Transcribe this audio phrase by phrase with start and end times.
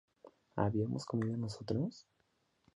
[0.55, 2.07] ¿habíamos comido nosotros?